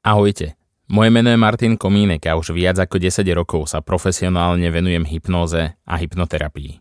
Ahojte, 0.00 0.56
moje 0.88 1.12
meno 1.12 1.28
je 1.28 1.36
Martin 1.36 1.76
Komínek 1.76 2.24
a 2.24 2.32
už 2.32 2.56
viac 2.56 2.80
ako 2.80 2.96
10 2.96 3.20
rokov 3.36 3.68
sa 3.68 3.84
profesionálne 3.84 4.64
venujem 4.72 5.04
hypnóze 5.04 5.76
a 5.84 5.94
hypnoterapii. 6.00 6.80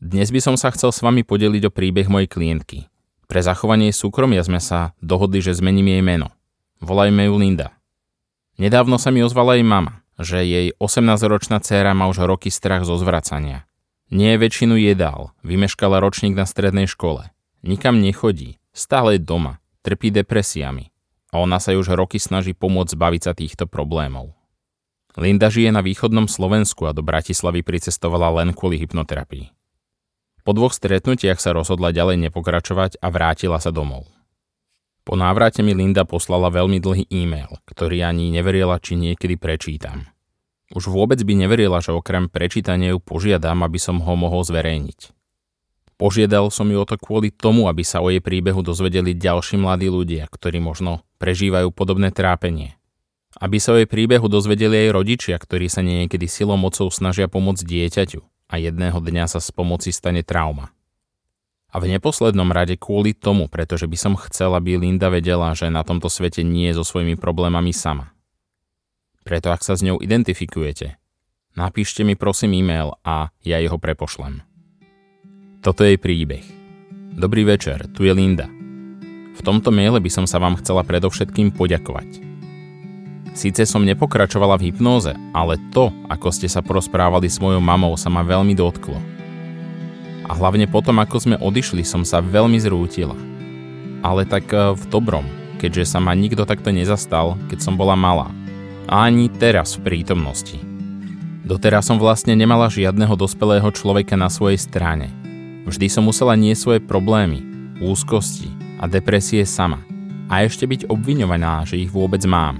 Dnes 0.00 0.32
by 0.32 0.40
som 0.40 0.56
sa 0.56 0.72
chcel 0.72 0.88
s 0.88 1.04
vami 1.04 1.28
podeliť 1.28 1.68
o 1.68 1.74
príbeh 1.74 2.08
mojej 2.08 2.24
klientky. 2.24 2.88
Pre 3.28 3.40
zachovanie 3.44 3.92
súkromia 3.92 4.40
sme 4.40 4.64
sa 4.64 4.96
dohodli, 5.04 5.44
že 5.44 5.60
zmením 5.60 5.92
jej 5.92 6.00
meno. 6.00 6.32
Volajme 6.80 7.28
ju 7.28 7.36
Linda. 7.36 7.76
Nedávno 8.56 8.96
sa 8.96 9.12
mi 9.12 9.20
ozvala 9.20 9.60
jej 9.60 9.66
mama, 9.68 10.00
že 10.16 10.40
jej 10.40 10.72
18-ročná 10.80 11.60
dcéra 11.60 11.92
má 11.92 12.08
už 12.08 12.24
roky 12.24 12.48
strach 12.48 12.88
zo 12.88 12.96
zvracania. 12.96 13.68
Nie 14.08 14.40
väčšinu 14.40 14.80
jedál, 14.80 15.36
vymeškala 15.44 16.00
ročník 16.00 16.32
na 16.32 16.48
strednej 16.48 16.88
škole. 16.88 17.28
Nikam 17.60 18.00
nechodí, 18.00 18.56
stále 18.72 19.20
je 19.20 19.28
doma, 19.28 19.60
trpí 19.84 20.08
depresiami 20.08 20.96
a 21.32 21.40
ona 21.40 21.60
sa 21.60 21.76
už 21.76 21.92
roky 21.92 22.16
snaží 22.16 22.56
pomôcť 22.56 22.94
zbaviť 22.96 23.22
sa 23.24 23.32
týchto 23.36 23.64
problémov. 23.68 24.32
Linda 25.18 25.50
žije 25.50 25.74
na 25.74 25.82
východnom 25.82 26.30
Slovensku 26.30 26.86
a 26.86 26.94
do 26.94 27.02
Bratislavy 27.02 27.66
pricestovala 27.66 28.30
len 28.38 28.54
kvôli 28.54 28.78
hypnoterapii. 28.78 29.50
Po 30.46 30.56
dvoch 30.56 30.72
stretnutiach 30.72 31.42
sa 31.42 31.52
rozhodla 31.52 31.92
ďalej 31.92 32.30
nepokračovať 32.30 33.02
a 33.02 33.12
vrátila 33.12 33.58
sa 33.60 33.68
domov. 33.74 34.08
Po 35.02 35.16
návrate 35.16 35.64
mi 35.64 35.72
Linda 35.72 36.04
poslala 36.04 36.52
veľmi 36.52 36.78
dlhý 36.78 37.04
e-mail, 37.08 37.48
ktorý 37.64 38.04
ani 38.04 38.28
neverila, 38.28 38.76
či 38.78 38.96
niekedy 38.96 39.40
prečítam. 39.40 40.08
Už 40.68 40.92
vôbec 40.92 41.16
by 41.24 41.32
neverila, 41.32 41.80
že 41.80 41.96
okrem 41.96 42.28
prečítania 42.28 42.92
ju 42.92 43.00
požiadam, 43.00 43.64
aby 43.64 43.80
som 43.80 44.04
ho 44.04 44.14
mohol 44.20 44.44
zverejniť. 44.44 45.17
Požiadal 45.98 46.54
som 46.54 46.70
ju 46.70 46.78
o 46.78 46.86
to 46.86 46.94
kvôli 46.94 47.34
tomu, 47.34 47.66
aby 47.66 47.82
sa 47.82 47.98
o 47.98 48.06
jej 48.06 48.22
príbehu 48.22 48.62
dozvedeli 48.62 49.18
ďalší 49.18 49.58
mladí 49.58 49.90
ľudia, 49.90 50.30
ktorí 50.30 50.62
možno 50.62 51.02
prežívajú 51.18 51.74
podobné 51.74 52.14
trápenie. 52.14 52.78
Aby 53.34 53.58
sa 53.58 53.74
o 53.74 53.82
jej 53.82 53.90
príbehu 53.90 54.30
dozvedeli 54.30 54.86
aj 54.86 54.94
rodičia, 54.94 55.34
ktorí 55.34 55.66
sa 55.66 55.82
niekedy 55.82 56.30
silou 56.30 56.54
mocou 56.54 56.86
snažia 56.94 57.26
pomôcť 57.26 57.66
dieťaťu 57.66 58.22
a 58.46 58.54
jedného 58.62 58.94
dňa 59.02 59.26
sa 59.26 59.42
z 59.42 59.50
pomoci 59.50 59.90
stane 59.90 60.22
trauma. 60.22 60.70
A 61.68 61.82
v 61.82 61.90
neposlednom 61.90 62.48
rade 62.48 62.78
kvôli 62.80 63.12
tomu, 63.12 63.50
pretože 63.50 63.90
by 63.90 63.98
som 63.98 64.14
chcel, 64.16 64.54
aby 64.54 64.80
Linda 64.80 65.12
vedela, 65.12 65.52
že 65.52 65.68
na 65.68 65.82
tomto 65.82 66.08
svete 66.08 66.46
nie 66.46 66.70
je 66.72 66.80
so 66.80 66.84
svojimi 66.86 67.18
problémami 67.18 67.74
sama. 67.74 68.14
Preto 69.26 69.52
ak 69.52 69.60
sa 69.60 69.76
s 69.76 69.84
ňou 69.84 70.00
identifikujete, 70.00 70.96
napíšte 71.58 72.06
mi 72.06 72.16
prosím 72.16 72.56
e-mail 72.56 72.96
a 73.04 73.34
ja 73.44 73.60
jeho 73.60 73.76
prepošlem. 73.76 74.47
Toto 75.58 75.82
je 75.82 75.98
príbeh. 75.98 76.46
Dobrý 77.18 77.42
večer, 77.42 77.90
tu 77.90 78.06
je 78.06 78.14
Linda. 78.14 78.46
V 79.34 79.40
tomto 79.42 79.74
maile 79.74 79.98
by 79.98 80.06
som 80.06 80.22
sa 80.22 80.38
vám 80.38 80.54
chcela 80.62 80.86
predovšetkým 80.86 81.50
poďakovať. 81.50 82.22
Síce 83.34 83.66
som 83.66 83.82
nepokračovala 83.82 84.54
v 84.54 84.70
hypnóze, 84.70 85.18
ale 85.34 85.58
to, 85.74 85.90
ako 86.06 86.30
ste 86.30 86.46
sa 86.46 86.62
porozprávali 86.62 87.26
s 87.26 87.42
mojou 87.42 87.58
mamou, 87.58 87.98
sa 87.98 88.06
ma 88.06 88.22
veľmi 88.22 88.54
dotklo. 88.54 89.02
A 90.30 90.38
hlavne 90.38 90.70
potom, 90.70 91.02
ako 91.02 91.26
sme 91.26 91.36
odišli, 91.42 91.82
som 91.82 92.06
sa 92.06 92.22
veľmi 92.22 92.62
zrútila. 92.62 93.18
Ale 94.06 94.30
tak 94.30 94.46
e, 94.54 94.78
v 94.78 94.84
dobrom, 94.86 95.26
keďže 95.58 95.90
sa 95.90 95.98
ma 95.98 96.14
nikto 96.14 96.46
takto 96.46 96.70
nezastal, 96.70 97.34
keď 97.50 97.66
som 97.66 97.74
bola 97.74 97.98
malá. 97.98 98.30
A 98.86 99.10
ani 99.10 99.26
teraz 99.26 99.74
v 99.74 99.90
prítomnosti. 99.90 100.62
Doteraz 101.42 101.90
som 101.90 101.98
vlastne 101.98 102.38
nemala 102.38 102.70
žiadneho 102.70 103.18
dospelého 103.18 103.66
človeka 103.74 104.14
na 104.14 104.30
svojej 104.30 104.62
strane– 104.62 105.10
Vždy 105.68 105.92
som 105.92 106.08
musela 106.08 106.32
nie 106.32 106.56
svoje 106.56 106.80
problémy, 106.80 107.44
úzkosti 107.84 108.48
a 108.80 108.88
depresie 108.88 109.44
sama. 109.44 109.84
A 110.32 110.40
ešte 110.40 110.64
byť 110.64 110.88
obviňovaná, 110.88 111.68
že 111.68 111.76
ich 111.76 111.92
vôbec 111.92 112.24
mám. 112.24 112.56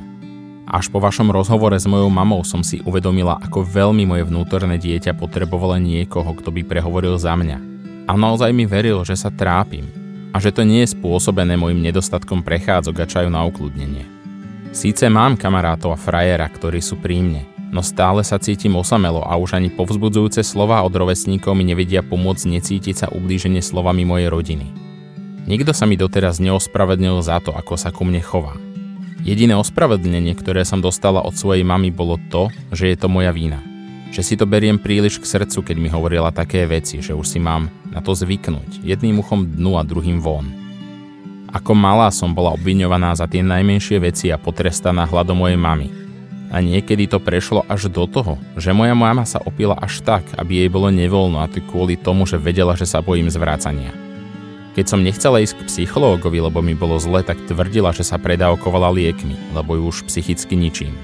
Až 0.69 0.93
po 0.93 1.01
vašom 1.01 1.33
rozhovore 1.33 1.73
s 1.73 1.89
mojou 1.89 2.13
mamou 2.13 2.45
som 2.45 2.61
si 2.61 2.85
uvedomila, 2.85 3.41
ako 3.41 3.65
veľmi 3.65 4.05
moje 4.05 4.29
vnútorné 4.29 4.77
dieťa 4.77 5.17
potrebovalo 5.17 5.81
niekoho, 5.81 6.37
kto 6.37 6.53
by 6.53 6.61
prehovoril 6.69 7.17
za 7.17 7.33
mňa. 7.33 7.57
A 8.05 8.13
naozaj 8.13 8.53
mi 8.53 8.69
veril, 8.69 9.01
že 9.09 9.17
sa 9.17 9.33
trápim 9.33 9.89
a 10.29 10.37
že 10.37 10.53
to 10.53 10.61
nie 10.69 10.85
je 10.85 10.93
spôsobené 10.93 11.57
mojim 11.57 11.81
nedostatkom 11.81 12.45
prechádzok 12.45 12.97
a 13.01 13.09
čaju 13.09 13.33
na 13.33 13.41
ukludnenie. 13.49 14.05
Síce 14.77 15.09
mám 15.09 15.41
kamarátov 15.41 15.97
a 15.97 15.99
frajera, 16.01 16.45
ktorí 16.45 16.85
sú 16.85 17.01
pri 17.01 17.25
mne, 17.25 17.43
no 17.69 17.85
stále 17.85 18.25
sa 18.25 18.41
cítim 18.41 18.77
osamelo 18.77 19.21
a 19.25 19.37
už 19.37 19.57
ani 19.61 19.69
povzbudzujúce 19.69 20.41
slova 20.45 20.81
od 20.85 20.93
rovesníkov 20.93 21.53
mi 21.53 21.69
nevedia 21.69 22.01
pomôcť 22.01 22.45
necítiť 22.49 22.95
sa 22.95 23.07
ublíženie 23.13 23.61
slovami 23.61 24.09
mojej 24.09 24.29
rodiny. 24.33 24.67
Nikto 25.49 25.73
sa 25.73 25.89
mi 25.89 25.97
doteraz 25.97 26.45
neospravedlnil 26.45 27.25
za 27.25 27.41
to, 27.41 27.57
ako 27.57 27.81
sa 27.81 27.89
ku 27.89 28.05
mne 28.05 28.21
chová. 28.21 28.53
Jediné 29.25 29.57
ospravedlnenie, 29.57 30.37
ktoré 30.37 30.63
som 30.65 30.85
dostala 30.85 31.25
od 31.25 31.37
svojej 31.37 31.65
mamy, 31.65 31.89
bolo 31.89 32.21
to, 32.29 32.53
že 32.73 32.93
je 32.93 32.97
to 32.97 33.09
moja 33.09 33.33
vína. 33.33 33.61
Že 34.13 34.23
si 34.25 34.35
to 34.41 34.49
beriem 34.49 34.81
príliš 34.81 35.21
k 35.21 35.29
srdcu, 35.29 35.73
keď 35.73 35.77
mi 35.77 35.89
hovorila 35.93 36.33
také 36.33 36.65
veci, 36.65 37.01
že 37.05 37.13
už 37.13 37.27
si 37.29 37.41
mám 37.41 37.69
na 37.93 38.01
to 38.01 38.17
zvyknúť, 38.17 38.85
jedným 38.85 39.21
uchom 39.21 39.45
dnu 39.45 39.77
a 39.77 39.85
druhým 39.85 40.21
von. 40.21 40.49
Ako 41.49 41.73
malá 41.73 42.13
som 42.13 42.37
bola 42.37 42.53
obviňovaná 42.53 43.17
za 43.17 43.25
tie 43.25 43.41
najmenšie 43.41 44.01
veci 44.05 44.29
a 44.29 44.37
potrestaná 44.37 45.09
hľadom 45.09 45.45
mojej 45.45 45.57
mamy, 45.57 45.89
a 46.49 46.65
niekedy 46.65 47.05
to 47.05 47.21
prešlo 47.21 47.65
až 47.69 47.93
do 47.93 48.09
toho, 48.09 48.41
že 48.57 48.73
moja 48.73 48.97
mama 48.97 49.29
sa 49.29 49.41
opila 49.45 49.77
až 49.77 50.01
tak, 50.01 50.25
aby 50.41 50.65
jej 50.65 50.71
bolo 50.73 50.89
nevoľno 50.89 51.45
a 51.45 51.51
to 51.51 51.61
kvôli 51.61 52.01
tomu, 52.01 52.25
že 52.25 52.41
vedela, 52.41 52.73
že 52.73 52.89
sa 52.89 53.05
bojím 53.05 53.29
zvrácania. 53.29 53.93
Keď 54.73 54.87
som 54.87 55.03
nechcela 55.05 55.43
ísť 55.43 55.59
k 55.59 55.69
psychológovi, 55.69 56.39
lebo 56.39 56.63
mi 56.63 56.73
bolo 56.73 56.97
zle, 56.97 57.21
tak 57.27 57.37
tvrdila, 57.51 57.93
že 57.93 58.07
sa 58.07 58.17
predávkovala 58.17 58.89
liekmi, 58.95 59.53
lebo 59.53 59.77
ju 59.77 59.83
už 59.91 60.07
psychicky 60.09 60.55
ničím. 60.55 60.95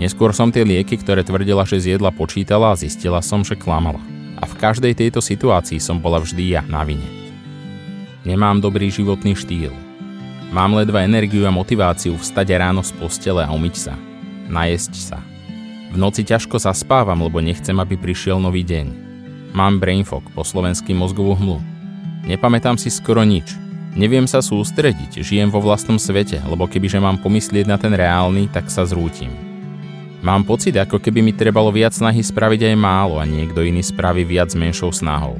Neskôr 0.00 0.32
som 0.32 0.48
tie 0.48 0.64
lieky, 0.64 0.96
ktoré 0.96 1.20
tvrdila, 1.20 1.68
že 1.68 1.78
zjedla, 1.78 2.10
počítala 2.10 2.72
a 2.72 2.78
zistila 2.78 3.20
som, 3.20 3.44
že 3.44 3.54
klamala. 3.54 4.00
A 4.40 4.48
v 4.48 4.58
každej 4.58 4.96
tejto 4.96 5.20
situácii 5.22 5.78
som 5.78 6.00
bola 6.00 6.18
vždy 6.18 6.58
ja 6.58 6.62
na 6.66 6.82
vine. 6.82 7.06
Nemám 8.24 8.58
dobrý 8.58 8.88
životný 8.88 9.36
štýl. 9.36 9.70
Mám 10.50 10.74
ledva 10.80 11.04
energiu 11.04 11.44
a 11.44 11.52
motiváciu 11.52 12.16
vstať 12.16 12.48
ráno 12.58 12.80
z 12.80 12.96
postele 12.96 13.44
a 13.44 13.52
umyť 13.52 13.76
sa 13.76 13.94
najesť 14.48 14.94
sa. 14.96 15.18
V 15.92 16.00
noci 16.00 16.24
ťažko 16.24 16.56
zaspávam, 16.56 17.20
lebo 17.20 17.44
nechcem, 17.44 17.76
aby 17.76 18.00
prišiel 18.00 18.40
nový 18.40 18.64
deň. 18.64 18.86
Mám 19.52 19.84
brain 19.84 20.08
fog, 20.08 20.24
po 20.32 20.40
slovensky 20.40 20.96
mozgovú 20.96 21.36
hmlu. 21.36 21.60
Nepamätám 22.24 22.80
si 22.80 22.88
skoro 22.88 23.20
nič. 23.26 23.52
Neviem 23.92 24.24
sa 24.24 24.40
sústrediť, 24.40 25.20
žijem 25.20 25.52
vo 25.52 25.60
vlastnom 25.60 26.00
svete, 26.00 26.40
lebo 26.48 26.64
kebyže 26.64 26.96
mám 26.96 27.20
pomyslieť 27.20 27.68
na 27.68 27.76
ten 27.76 27.92
reálny, 27.92 28.48
tak 28.48 28.72
sa 28.72 28.88
zrútim. 28.88 29.28
Mám 30.24 30.48
pocit, 30.48 30.72
ako 30.78 30.96
keby 30.96 31.20
mi 31.20 31.36
trebalo 31.36 31.68
viac 31.68 31.92
snahy 31.92 32.24
spraviť 32.24 32.72
aj 32.72 32.76
málo 32.78 33.20
a 33.20 33.28
niekto 33.28 33.60
iný 33.60 33.84
spraví 33.84 34.24
viac 34.24 34.48
s 34.48 34.56
menšou 34.56 34.94
snahou. 34.94 35.36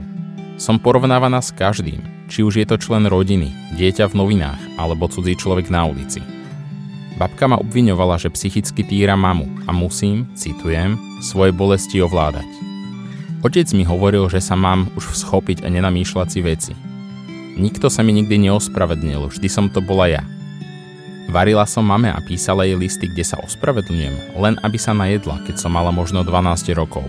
Som 0.61 0.77
porovnávaná 0.77 1.41
s 1.41 1.49
každým, 1.49 2.05
či 2.29 2.45
už 2.45 2.61
je 2.61 2.67
to 2.69 2.77
člen 2.77 3.09
rodiny, 3.09 3.55
dieťa 3.79 4.13
v 4.13 4.19
novinách 4.21 4.61
alebo 4.77 5.09
cudzí 5.09 5.33
človek 5.33 5.73
na 5.73 5.89
ulici. 5.89 6.21
Babka 7.23 7.47
ma 7.47 7.55
obviňovala, 7.55 8.19
že 8.19 8.35
psychicky 8.35 8.83
týra 8.83 9.15
mamu 9.15 9.47
a 9.63 9.71
musím, 9.71 10.27
citujem, 10.35 10.99
svoje 11.23 11.55
bolesti 11.55 12.03
ovládať. 12.03 12.51
Otec 13.47 13.71
mi 13.79 13.87
hovoril, 13.87 14.27
že 14.27 14.43
sa 14.43 14.59
mám 14.59 14.91
už 14.99 15.15
schopiť 15.15 15.63
a 15.63 15.71
nenamýšľať 15.71 16.27
si 16.27 16.41
veci. 16.43 16.73
Nikto 17.55 17.87
sa 17.95 18.03
mi 18.03 18.11
nikdy 18.11 18.51
neospravedlnil, 18.51 19.31
vždy 19.31 19.47
som 19.47 19.71
to 19.71 19.79
bola 19.79 20.11
ja. 20.11 20.27
Varila 21.31 21.63
som 21.63 21.87
mame 21.87 22.11
a 22.11 22.19
písala 22.19 22.67
jej 22.67 22.75
listy, 22.75 23.07
kde 23.07 23.23
sa 23.23 23.39
ospravedlňujem, 23.39 24.35
len 24.43 24.59
aby 24.59 24.83
sa 24.83 24.91
najedla, 24.91 25.47
keď 25.47 25.63
som 25.63 25.71
mala 25.71 25.95
možno 25.95 26.27
12 26.27 26.75
rokov. 26.75 27.07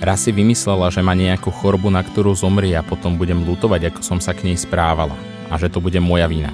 Raz 0.00 0.24
si 0.24 0.32
vymyslela, 0.32 0.88
že 0.88 1.04
má 1.04 1.12
nejakú 1.12 1.52
chorobu, 1.52 1.92
na 1.92 2.00
ktorú 2.00 2.32
zomrie 2.32 2.72
a 2.72 2.80
potom 2.80 3.20
budem 3.20 3.44
lutovať, 3.44 3.92
ako 3.92 4.00
som 4.00 4.18
sa 4.24 4.32
k 4.32 4.48
nej 4.48 4.56
správala 4.56 5.12
a 5.52 5.60
že 5.60 5.68
to 5.68 5.84
bude 5.84 6.00
moja 6.00 6.24
vina. 6.24 6.48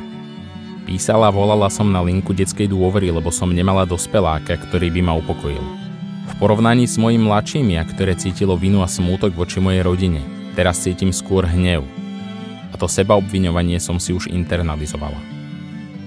Písala, 0.84 1.32
volala 1.32 1.72
som 1.72 1.88
na 1.88 2.04
linku 2.04 2.36
detskej 2.36 2.68
dôvery, 2.68 3.08
lebo 3.08 3.32
som 3.32 3.48
nemala 3.48 3.88
dospeláka, 3.88 4.60
ktorý 4.68 4.92
by 4.92 5.00
ma 5.00 5.16
upokojil. 5.16 5.64
V 6.28 6.32
porovnaní 6.36 6.84
s 6.84 7.00
mojim 7.00 7.24
mladšími, 7.24 7.80
a 7.80 7.88
ktoré 7.88 8.12
cítilo 8.12 8.52
vinu 8.52 8.84
a 8.84 8.88
smútok 8.88 9.32
voči 9.32 9.64
mojej 9.64 9.80
rodine, 9.80 10.20
teraz 10.52 10.84
cítim 10.84 11.08
skôr 11.08 11.48
hnev. 11.48 11.88
A 12.68 12.76
to 12.76 12.84
seba 12.84 13.16
obviňovanie 13.16 13.80
som 13.80 13.96
si 13.96 14.12
už 14.12 14.28
internalizovala. 14.28 15.16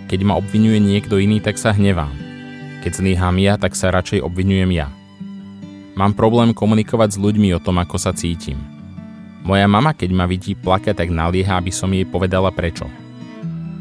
Keď 0.06 0.20
ma 0.22 0.38
obvinuje 0.38 0.78
niekto 0.78 1.18
iný, 1.18 1.42
tak 1.42 1.58
sa 1.58 1.74
hnevám. 1.74 2.14
Keď 2.86 3.02
zlíham 3.02 3.34
ja, 3.42 3.58
tak 3.58 3.74
sa 3.74 3.90
radšej 3.90 4.22
obvinujem 4.22 4.78
ja. 4.78 4.94
Mám 5.98 6.14
problém 6.14 6.54
komunikovať 6.54 7.18
s 7.18 7.22
ľuďmi 7.22 7.50
o 7.58 7.64
tom, 7.64 7.82
ako 7.82 7.98
sa 7.98 8.14
cítim. 8.14 8.62
Moja 9.42 9.66
mama, 9.66 9.98
keď 9.98 10.14
ma 10.14 10.30
vidí 10.30 10.54
plakať, 10.54 10.94
tak 11.02 11.10
nalieha, 11.10 11.58
aby 11.58 11.74
som 11.74 11.90
jej 11.90 12.06
povedala 12.06 12.54
prečo. 12.54 12.86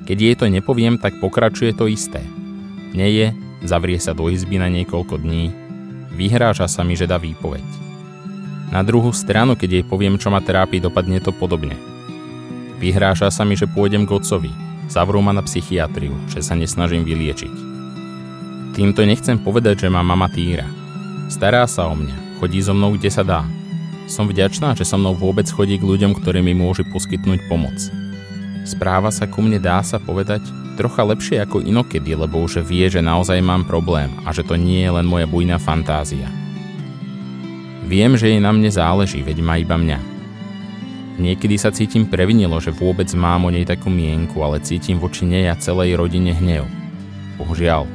Keď 0.07 0.19
jej 0.23 0.35
to 0.39 0.47
nepoviem, 0.47 1.03
tak 1.03 1.19
pokračuje 1.19 1.75
to 1.75 1.91
isté. 1.91 2.23
Neje, 2.95 3.35
zavrie 3.67 3.99
sa 3.99 4.15
do 4.15 4.31
izby 4.31 4.63
na 4.63 4.71
niekoľko 4.71 5.19
dní, 5.19 5.51
vyhráža 6.15 6.71
sa 6.71 6.87
mi, 6.87 6.95
že 6.95 7.11
dá 7.11 7.19
výpoveď. 7.19 7.67
Na 8.71 8.87
druhú 8.87 9.11
stranu, 9.11 9.59
keď 9.59 9.83
jej 9.83 9.85
poviem, 9.87 10.15
čo 10.15 10.31
ma 10.31 10.39
trápi, 10.39 10.79
dopadne 10.79 11.19
to 11.19 11.35
podobne. 11.35 11.75
Vyhráža 12.79 13.35
sa 13.35 13.43
mi, 13.43 13.59
že 13.59 13.67
pôjdem 13.67 14.07
k 14.07 14.15
otcovi, 14.15 14.51
zavrú 14.87 15.19
ma 15.19 15.35
na 15.35 15.43
psychiatriu, 15.43 16.15
že 16.31 16.39
sa 16.39 16.55
nesnažím 16.55 17.03
vyliečiť. 17.03 17.55
Týmto 18.79 19.03
nechcem 19.03 19.43
povedať, 19.43 19.87
že 19.87 19.93
má 19.93 20.07
mama 20.07 20.31
týra. 20.31 20.71
Stará 21.27 21.67
sa 21.67 21.91
o 21.91 21.99
mňa, 21.99 22.39
chodí 22.39 22.63
so 22.63 22.77
mnou 22.77 22.95
kde 22.95 23.11
sa 23.11 23.27
dá. 23.27 23.43
Som 24.07 24.31
vďačná, 24.31 24.79
že 24.79 24.87
so 24.87 24.95
mnou 24.95 25.19
vôbec 25.19 25.51
chodí 25.51 25.83
k 25.83 25.89
ľuďom, 25.89 26.15
ktorí 26.15 26.47
mi 26.47 26.55
môžu 26.55 26.87
poskytnúť 26.95 27.51
pomoc. 27.51 28.06
Správa 28.67 29.15
sa 29.15 29.31
ku 29.31 29.47
mne 29.47 29.63
dá 29.63 29.79
sa 29.87 30.03
povedať 30.03 30.43
trocha 30.75 31.07
lepšie 31.07 31.39
ako 31.39 31.63
inokedy, 31.63 32.19
lebo 32.19 32.43
už 32.43 32.67
vie, 32.67 32.91
že 32.91 32.99
naozaj 32.99 33.39
mám 33.39 33.63
problém 33.63 34.11
a 34.27 34.35
že 34.35 34.43
to 34.43 34.59
nie 34.59 34.83
je 34.83 34.91
len 34.91 35.07
moja 35.07 35.31
bujná 35.31 35.63
fantázia. 35.63 36.27
Viem, 37.87 38.19
že 38.19 38.35
jej 38.35 38.43
na 38.43 38.51
mne 38.51 38.67
záleží, 38.67 39.23
veď 39.23 39.39
má 39.47 39.63
iba 39.63 39.79
mňa. 39.79 40.03
Niekedy 41.23 41.55
sa 41.57 41.71
cítim 41.71 42.11
previnilo, 42.11 42.59
že 42.59 42.75
vôbec 42.75 43.07
mám 43.15 43.47
o 43.47 43.55
nej 43.55 43.63
takú 43.63 43.87
mienku, 43.87 44.43
ale 44.43 44.59
cítim 44.59 44.99
voči 44.99 45.23
nej 45.23 45.47
a 45.47 45.55
celej 45.55 45.95
rodine 45.95 46.35
hnev. 46.35 46.67
Bohužiaľ, 47.39 47.87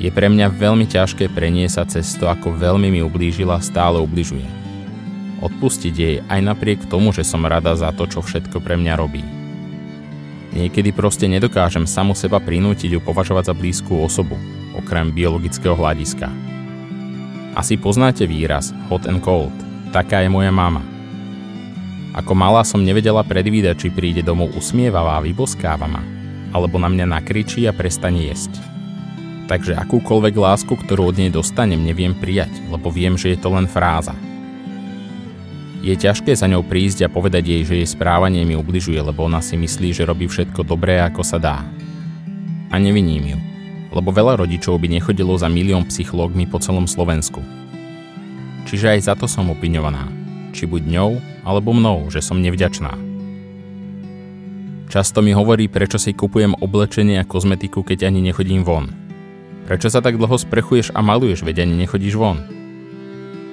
je 0.00 0.08
pre 0.08 0.32
mňa 0.32 0.48
veľmi 0.48 0.88
ťažké 0.88 1.28
preniesať 1.30 2.00
cez 2.00 2.16
to, 2.16 2.26
ako 2.26 2.56
veľmi 2.56 2.88
mi 2.88 3.04
ublížila, 3.04 3.60
stále 3.60 4.00
ubližuje. 4.00 4.48
Odpustiť 5.44 5.94
jej 5.94 6.16
aj 6.24 6.40
napriek 6.40 6.88
tomu, 6.88 7.12
že 7.12 7.22
som 7.22 7.44
rada 7.44 7.76
za 7.76 7.92
to, 7.92 8.08
čo 8.08 8.24
všetko 8.24 8.64
pre 8.64 8.80
mňa 8.80 8.94
robí. 8.96 9.43
Niekedy 10.54 10.94
proste 10.94 11.26
nedokážem 11.26 11.84
samu 11.84 12.14
seba 12.14 12.38
prinútiť 12.38 12.94
ju 12.94 13.00
považovať 13.02 13.50
za 13.50 13.54
blízku 13.54 13.98
osobu, 13.98 14.38
okrem 14.78 15.10
biologického 15.10 15.74
hľadiska. 15.74 16.30
Asi 17.58 17.74
poznáte 17.74 18.24
výraz 18.24 18.70
hot 18.86 19.10
and 19.10 19.22
cold. 19.22 19.54
Taká 19.90 20.22
je 20.22 20.30
moja 20.30 20.54
mama. 20.54 20.82
Ako 22.14 22.34
malá 22.38 22.62
som 22.62 22.82
nevedela 22.82 23.26
predvídať, 23.26 23.86
či 23.86 23.88
príde 23.90 24.22
domov 24.22 24.54
usmievavá 24.54 25.18
a 25.18 25.24
vyboskáva 25.26 25.90
ma, 25.90 26.02
alebo 26.54 26.78
na 26.78 26.86
mňa 26.86 27.06
nakričí 27.10 27.66
a 27.66 27.74
prestane 27.74 28.30
jesť 28.30 28.74
takže 29.44 29.76
akúkoľvek 29.76 30.34
lásku, 30.34 30.72
ktorú 30.72 31.12
od 31.12 31.16
nej 31.20 31.30
dostanem, 31.30 31.80
neviem 31.80 32.16
prijať, 32.16 32.50
lebo 32.72 32.88
viem, 32.88 33.14
že 33.14 33.36
je 33.36 33.38
to 33.38 33.52
len 33.52 33.68
fráza. 33.68 34.16
Je 35.84 35.92
ťažké 35.92 36.32
za 36.32 36.48
ňou 36.48 36.64
prísť 36.64 37.04
a 37.04 37.12
povedať 37.12 37.44
jej, 37.44 37.62
že 37.68 37.74
jej 37.76 37.88
správanie 37.88 38.40
mi 38.48 38.56
ubližuje, 38.56 38.96
lebo 38.96 39.28
ona 39.28 39.44
si 39.44 39.60
myslí, 39.60 39.92
že 39.92 40.08
robí 40.08 40.24
všetko 40.24 40.64
dobré, 40.64 41.04
ako 41.04 41.20
sa 41.20 41.36
dá. 41.36 41.60
A 42.72 42.80
neviním 42.80 43.36
ju, 43.36 43.38
lebo 43.92 44.08
veľa 44.08 44.40
rodičov 44.40 44.80
by 44.80 44.88
nechodilo 44.88 45.36
za 45.36 45.52
milión 45.52 45.84
psychológmi 45.84 46.48
po 46.48 46.56
celom 46.56 46.88
Slovensku. 46.88 47.44
Čiže 48.64 48.96
aj 48.96 49.00
za 49.12 49.14
to 49.14 49.28
som 49.28 49.52
opinovaná, 49.52 50.08
či 50.56 50.64
buď 50.64 50.88
ňou, 50.88 51.20
alebo 51.44 51.76
mnou, 51.76 52.08
že 52.08 52.24
som 52.24 52.40
nevďačná. 52.40 52.96
Často 54.88 55.20
mi 55.20 55.36
hovorí, 55.36 55.68
prečo 55.68 56.00
si 56.00 56.16
kupujem 56.16 56.56
oblečenie 56.64 57.20
a 57.20 57.28
kozmetiku, 57.28 57.84
keď 57.84 58.08
ani 58.08 58.24
nechodím 58.24 58.64
von– 58.64 58.88
Prečo 59.64 59.88
sa 59.88 60.04
tak 60.04 60.20
dlho 60.20 60.36
sprechuješ 60.36 60.92
a 60.92 61.00
maluješ, 61.00 61.40
veď 61.40 61.64
ani 61.64 61.88
nechodíš 61.88 62.20
von? 62.20 62.44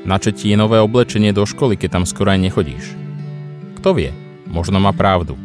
Na 0.02 0.18
čo 0.18 0.34
ti 0.34 0.50
je 0.50 0.58
nové 0.58 0.82
oblečenie 0.82 1.30
do 1.30 1.46
školy, 1.46 1.78
keď 1.78 2.02
tam 2.02 2.06
skoro 2.10 2.34
aj 2.34 2.42
nechodíš? 2.42 2.86
Kto 3.78 3.94
vie, 3.94 4.10
možno 4.50 4.82
má 4.82 4.90
pravdu. 4.94 5.38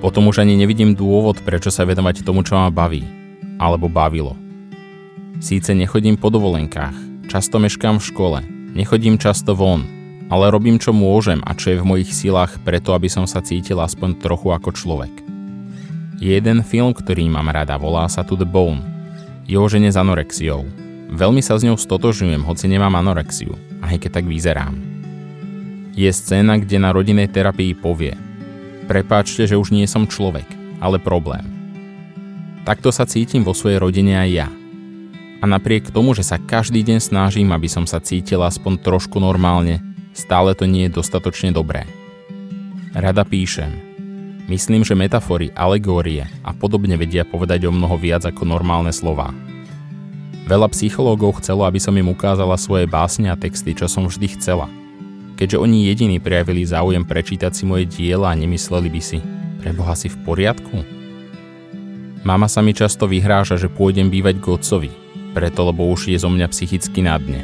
Potom 0.00 0.26
už 0.28 0.42
ani 0.42 0.56
nevidím 0.56 0.96
dôvod, 0.96 1.40
prečo 1.44 1.68
sa 1.68 1.84
venovať 1.86 2.24
tomu, 2.24 2.42
čo 2.42 2.56
ma 2.56 2.72
baví. 2.72 3.04
Alebo 3.60 3.86
bavilo. 3.86 4.34
Síce 5.38 5.76
nechodím 5.76 6.16
po 6.16 6.32
dovolenkách, 6.32 7.28
často 7.28 7.60
meškám 7.60 8.00
v 8.00 8.08
škole, 8.08 8.38
nechodím 8.72 9.20
často 9.20 9.52
von, 9.54 9.84
ale 10.32 10.48
robím 10.48 10.80
čo 10.80 10.96
môžem 10.96 11.42
a 11.44 11.52
čo 11.52 11.74
je 11.74 11.80
v 11.82 11.88
mojich 11.88 12.10
silách 12.10 12.58
preto, 12.62 12.94
aby 12.96 13.10
som 13.10 13.28
sa 13.28 13.44
cítil 13.44 13.78
aspoň 13.78 14.22
trochu 14.22 14.54
ako 14.54 14.70
človek. 14.72 15.14
Je 16.22 16.38
jeden 16.38 16.62
film, 16.62 16.94
ktorý 16.94 17.26
mám 17.26 17.50
rada, 17.50 17.74
volá 17.76 18.06
sa 18.06 18.22
To 18.22 18.38
The 18.38 18.46
Bone 18.46 18.92
je 19.46 19.58
o 19.58 19.66
žene 19.66 19.90
s 19.90 19.98
anorexiou. 19.98 20.81
Veľmi 21.12 21.44
sa 21.44 21.60
s 21.60 21.64
ňou 21.68 21.76
stotožňujem, 21.76 22.40
hoci 22.40 22.72
nemám 22.72 22.96
anorexiu, 22.96 23.52
aj 23.84 24.00
keď 24.00 24.10
tak 24.16 24.24
vyzerám. 24.24 24.74
Je 25.92 26.08
scéna, 26.08 26.56
kde 26.56 26.80
na 26.80 26.88
rodinej 26.88 27.28
terapii 27.28 27.76
povie 27.76 28.16
Prepáčte, 28.88 29.44
že 29.44 29.60
už 29.60 29.76
nie 29.76 29.84
som 29.84 30.08
človek, 30.08 30.48
ale 30.80 30.96
problém. 30.96 31.44
Takto 32.64 32.88
sa 32.88 33.04
cítim 33.04 33.44
vo 33.44 33.52
svojej 33.52 33.76
rodine 33.76 34.16
aj 34.16 34.30
ja. 34.32 34.48
A 35.42 35.44
napriek 35.44 35.92
tomu, 35.92 36.16
že 36.16 36.24
sa 36.24 36.40
každý 36.40 36.80
deň 36.80 36.98
snažím, 37.04 37.52
aby 37.52 37.68
som 37.68 37.84
sa 37.84 38.00
cítila 38.00 38.48
aspoň 38.48 38.80
trošku 38.80 39.20
normálne, 39.20 39.84
stále 40.16 40.56
to 40.56 40.64
nie 40.64 40.88
je 40.88 40.96
dostatočne 40.96 41.52
dobré. 41.52 41.84
Rada 42.96 43.22
píšem, 43.28 43.92
Myslím, 44.50 44.82
že 44.82 44.98
metafory, 44.98 45.54
alegórie 45.54 46.26
a 46.42 46.50
podobne 46.50 46.98
vedia 46.98 47.22
povedať 47.22 47.68
o 47.68 47.72
mnoho 47.72 47.94
viac 47.94 48.26
ako 48.26 48.42
normálne 48.42 48.90
slova. 48.90 49.51
Veľa 50.42 50.68
psychológov 50.74 51.38
chcelo, 51.38 51.62
aby 51.62 51.78
som 51.78 51.94
im 51.94 52.10
ukázala 52.10 52.58
svoje 52.58 52.90
básne 52.90 53.30
a 53.30 53.38
texty, 53.38 53.78
čo 53.78 53.86
som 53.86 54.10
vždy 54.10 54.34
chcela. 54.34 54.66
Keďže 55.38 55.58
oni 55.58 55.86
jediní 55.86 56.16
prejavili 56.18 56.66
záujem 56.66 57.06
prečítať 57.06 57.50
si 57.54 57.62
moje 57.66 57.86
diela 57.86 58.30
a 58.30 58.38
nemysleli 58.38 58.90
by 58.90 59.02
si, 59.02 59.18
preboha 59.62 59.94
si 59.94 60.10
v 60.10 60.18
poriadku? 60.26 60.82
Mama 62.22 62.46
sa 62.46 62.62
mi 62.62 62.70
často 62.70 63.10
vyhráža, 63.10 63.58
že 63.58 63.70
pôjdem 63.70 64.06
bývať 64.06 64.38
k 64.38 64.46
otcovi, 64.54 64.90
preto 65.34 65.66
lebo 65.66 65.90
už 65.90 66.10
je 66.10 66.18
zo 66.18 66.30
mňa 66.30 66.46
psychicky 66.50 67.02
na 67.02 67.18
dne. 67.18 67.42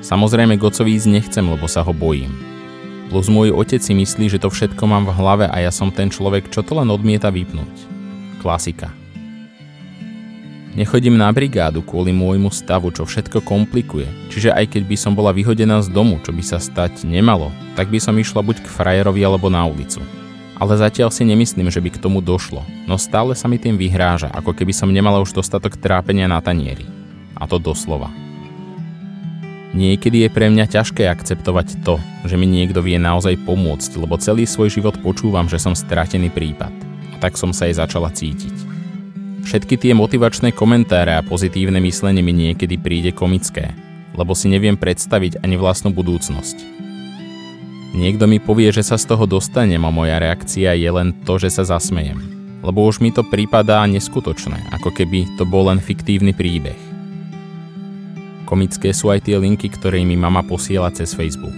Samozrejme 0.00 0.56
Gocovi 0.56 0.96
ísť 0.96 1.08
nechcem, 1.12 1.44
lebo 1.44 1.68
sa 1.68 1.84
ho 1.84 1.92
bojím. 1.92 2.32
Plus 3.12 3.28
môj 3.28 3.52
otec 3.52 3.84
si 3.84 3.92
myslí, 3.92 4.32
že 4.32 4.40
to 4.40 4.48
všetko 4.48 4.88
mám 4.88 5.04
v 5.04 5.12
hlave 5.12 5.44
a 5.44 5.56
ja 5.60 5.68
som 5.68 5.92
ten 5.92 6.08
človek, 6.08 6.48
čo 6.48 6.64
to 6.64 6.78
len 6.80 6.88
odmieta 6.88 7.28
vypnúť. 7.28 7.74
Klasika. 8.40 8.99
Nechodím 10.70 11.18
na 11.18 11.26
brigádu 11.34 11.82
kvôli 11.82 12.14
môjmu 12.14 12.46
stavu, 12.54 12.94
čo 12.94 13.02
všetko 13.02 13.42
komplikuje, 13.42 14.06
čiže 14.30 14.54
aj 14.54 14.70
keď 14.70 14.82
by 14.86 14.96
som 14.96 15.18
bola 15.18 15.34
vyhodená 15.34 15.82
z 15.82 15.90
domu, 15.90 16.22
čo 16.22 16.30
by 16.30 16.42
sa 16.46 16.62
stať 16.62 17.02
nemalo, 17.02 17.50
tak 17.74 17.90
by 17.90 17.98
som 17.98 18.14
išla 18.14 18.38
buď 18.38 18.62
k 18.62 18.70
frajerovi 18.70 19.18
alebo 19.26 19.50
na 19.50 19.66
ulicu. 19.66 19.98
Ale 20.62 20.78
zatiaľ 20.78 21.10
si 21.10 21.26
nemyslím, 21.26 21.74
že 21.74 21.82
by 21.82 21.90
k 21.90 21.98
tomu 21.98 22.22
došlo, 22.22 22.62
no 22.86 22.94
stále 23.02 23.34
sa 23.34 23.50
mi 23.50 23.58
tým 23.58 23.74
vyhráža, 23.74 24.30
ako 24.30 24.54
keby 24.54 24.70
som 24.70 24.94
nemala 24.94 25.18
už 25.18 25.34
dostatok 25.34 25.74
trápenia 25.74 26.30
na 26.30 26.38
tanieri. 26.38 26.86
A 27.34 27.50
to 27.50 27.58
doslova. 27.58 28.12
Niekedy 29.74 30.26
je 30.26 30.30
pre 30.30 30.50
mňa 30.50 30.70
ťažké 30.70 31.06
akceptovať 31.10 31.82
to, 31.82 31.98
že 32.26 32.38
mi 32.38 32.46
niekto 32.46 32.78
vie 32.78 32.98
naozaj 32.98 33.42
pomôcť, 33.42 33.98
lebo 33.98 34.18
celý 34.22 34.46
svoj 34.46 34.70
život 34.70 34.94
počúvam, 35.02 35.50
že 35.50 35.58
som 35.58 35.74
stratený 35.74 36.30
prípad. 36.30 36.70
A 37.14 37.16
tak 37.18 37.34
som 37.34 37.50
sa 37.50 37.66
aj 37.66 37.86
začala 37.86 38.10
cítiť. 38.14 38.79
Všetky 39.40 39.80
tie 39.80 39.92
motivačné 39.96 40.52
komentáre 40.52 41.16
a 41.16 41.24
pozitívne 41.24 41.80
myslenie 41.80 42.20
mi 42.20 42.34
niekedy 42.34 42.76
príde 42.76 43.10
komické, 43.10 43.72
lebo 44.12 44.36
si 44.36 44.52
neviem 44.52 44.76
predstaviť 44.76 45.40
ani 45.40 45.56
vlastnú 45.56 45.94
budúcnosť. 45.96 46.56
Niekto 47.90 48.30
mi 48.30 48.38
povie, 48.38 48.70
že 48.70 48.86
sa 48.86 48.94
z 48.94 49.10
toho 49.10 49.26
dostanem 49.26 49.82
a 49.82 49.90
moja 49.90 50.22
reakcia 50.22 50.78
je 50.78 50.90
len 50.90 51.10
to, 51.26 51.42
že 51.42 51.50
sa 51.50 51.66
zasmejem. 51.66 52.22
Lebo 52.62 52.86
už 52.86 53.02
mi 53.02 53.10
to 53.10 53.26
prípadá 53.26 53.82
neskutočné, 53.88 54.70
ako 54.70 54.92
keby 54.94 55.26
to 55.34 55.48
bol 55.48 55.66
len 55.66 55.82
fiktívny 55.82 56.30
príbeh. 56.30 56.78
Komické 58.46 58.94
sú 58.94 59.10
aj 59.10 59.26
tie 59.26 59.38
linky, 59.38 59.70
ktoré 59.70 60.02
mi 60.06 60.14
mama 60.14 60.42
posiela 60.46 60.90
cez 60.94 61.14
Facebook. 61.14 61.54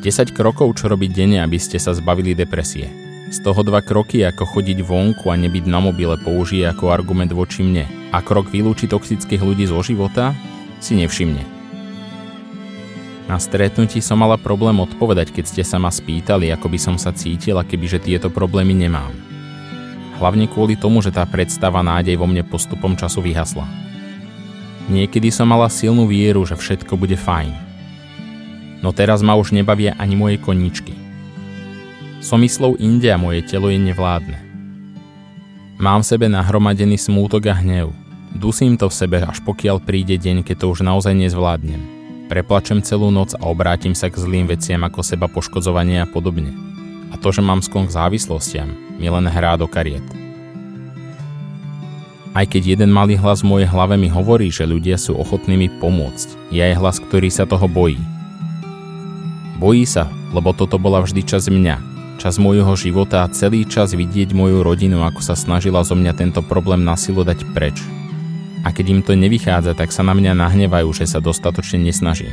10 0.00 0.32
krokov, 0.32 0.80
čo 0.80 0.88
robiť 0.88 1.10
denne, 1.12 1.38
aby 1.44 1.60
ste 1.60 1.76
sa 1.76 1.92
zbavili 1.92 2.32
depresie. 2.32 3.09
Z 3.30 3.46
toho 3.46 3.62
dva 3.62 3.78
kroky, 3.78 4.26
ako 4.26 4.42
chodiť 4.42 4.82
vonku 4.82 5.30
a 5.30 5.38
nebyť 5.38 5.70
na 5.70 5.78
mobile, 5.78 6.18
použije 6.18 6.66
ako 6.66 6.90
argument 6.90 7.30
voči 7.30 7.62
mne. 7.62 7.86
A 8.10 8.18
krok 8.26 8.50
vylúči 8.50 8.90
toxických 8.90 9.38
ľudí 9.38 9.70
zo 9.70 9.78
života, 9.86 10.34
si 10.82 10.98
nevšimne. 10.98 11.46
Na 13.30 13.38
stretnutí 13.38 14.02
som 14.02 14.18
mala 14.18 14.34
problém 14.34 14.74
odpovedať, 14.82 15.30
keď 15.30 15.44
ste 15.46 15.62
sa 15.62 15.78
ma 15.78 15.94
spýtali, 15.94 16.50
ako 16.50 16.66
by 16.66 16.78
som 16.82 16.98
sa 16.98 17.14
cítila, 17.14 17.62
kebyže 17.62 18.02
tieto 18.02 18.34
problémy 18.34 18.74
nemám. 18.74 19.14
Hlavne 20.18 20.50
kvôli 20.50 20.74
tomu, 20.74 20.98
že 20.98 21.14
tá 21.14 21.22
predstava 21.22 21.86
nádej 21.86 22.18
vo 22.18 22.26
mne 22.26 22.42
postupom 22.42 22.98
času 22.98 23.22
vyhasla. 23.22 23.62
Niekedy 24.90 25.30
som 25.30 25.46
mala 25.46 25.70
silnú 25.70 26.10
vieru, 26.10 26.42
že 26.42 26.58
všetko 26.58 26.98
bude 26.98 27.14
fajn. 27.14 27.54
No 28.82 28.90
teraz 28.90 29.22
ma 29.22 29.38
už 29.38 29.54
nebavia 29.54 29.94
ani 30.02 30.18
moje 30.18 30.42
koničky. 30.42 31.09
Som 32.20 32.44
myslou 32.44 32.76
inde 32.76 33.08
a 33.08 33.16
moje 33.16 33.40
telo 33.48 33.72
je 33.72 33.80
nevládne. 33.80 34.36
Mám 35.80 36.04
v 36.04 36.08
sebe 36.12 36.28
nahromadený 36.28 37.00
smútok 37.00 37.48
a 37.48 37.56
hnev. 37.56 37.96
Dusím 38.36 38.76
to 38.76 38.92
v 38.92 38.98
sebe, 39.00 39.18
až 39.24 39.40
pokiaľ 39.40 39.80
príde 39.80 40.20
deň, 40.20 40.44
keď 40.44 40.56
to 40.60 40.66
už 40.68 40.84
naozaj 40.84 41.16
nezvládnem. 41.16 41.80
Preplačem 42.28 42.84
celú 42.84 43.08
noc 43.08 43.32
a 43.40 43.48
obrátim 43.48 43.96
sa 43.96 44.12
k 44.12 44.20
zlým 44.20 44.44
veciam 44.44 44.84
ako 44.84 45.00
seba 45.00 45.32
poškodzovanie 45.32 46.04
a 46.04 46.06
podobne. 46.06 46.52
A 47.08 47.16
to, 47.16 47.32
že 47.32 47.40
mám 47.40 47.64
sklon 47.64 47.88
k 47.88 47.96
závislostiam, 47.96 48.68
mi 49.00 49.08
len 49.08 49.24
hrá 49.24 49.56
do 49.56 49.64
kariet. 49.64 50.04
Aj 52.36 52.44
keď 52.44 52.76
jeden 52.76 52.92
malý 52.92 53.16
hlas 53.16 53.40
v 53.40 53.48
mojej 53.48 53.68
hlave 53.72 53.96
mi 53.96 54.12
hovorí, 54.12 54.52
že 54.52 54.68
ľudia 54.68 55.00
sú 55.00 55.16
ochotní 55.16 55.56
mi 55.56 55.72
pomôcť, 55.72 56.52
je 56.52 56.60
aj 56.60 56.78
hlas, 56.78 56.96
ktorý 57.00 57.32
sa 57.32 57.48
toho 57.48 57.64
bojí. 57.64 57.98
Bojí 59.56 59.88
sa, 59.88 60.06
lebo 60.30 60.54
toto 60.54 60.78
bola 60.78 61.02
vždy 61.02 61.26
čas 61.26 61.50
mňa, 61.50 61.89
čas 62.20 62.36
môjho 62.36 62.76
života 62.76 63.24
a 63.24 63.32
celý 63.32 63.64
čas 63.64 63.96
vidieť 63.96 64.36
moju 64.36 64.60
rodinu, 64.60 65.00
ako 65.08 65.24
sa 65.24 65.32
snažila 65.32 65.80
zo 65.80 65.96
mňa 65.96 66.12
tento 66.12 66.44
problém 66.44 66.84
na 66.84 66.92
silu 66.92 67.24
dať 67.24 67.48
preč. 67.56 67.80
A 68.60 68.76
keď 68.76 68.86
im 68.92 69.00
to 69.00 69.16
nevychádza, 69.16 69.72
tak 69.72 69.88
sa 69.88 70.04
na 70.04 70.12
mňa 70.12 70.36
nahnevajú, 70.36 70.92
že 70.92 71.08
sa 71.08 71.24
dostatočne 71.24 71.80
nesnažím. 71.80 72.28